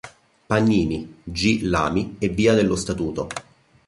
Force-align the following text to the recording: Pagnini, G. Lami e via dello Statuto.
Pagnini, 0.47 1.17
G. 1.25 1.59
Lami 1.61 2.15
e 2.17 2.29
via 2.29 2.55
dello 2.55 2.75
Statuto. 2.75 3.27